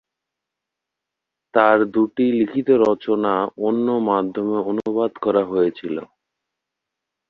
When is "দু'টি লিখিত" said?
1.93-2.67